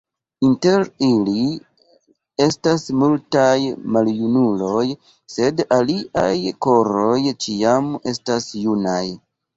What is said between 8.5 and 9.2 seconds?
junaj.